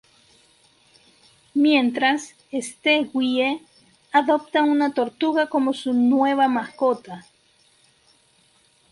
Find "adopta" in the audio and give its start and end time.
4.11-4.61